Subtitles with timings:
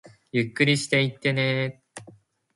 [0.31, 2.13] ゆっくりしていってねー